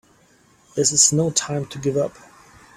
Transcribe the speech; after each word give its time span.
This 0.75 0.91
is 0.91 1.13
no 1.13 1.29
time 1.29 1.67
to 1.67 1.77
give 1.77 1.95
up! 1.95 2.15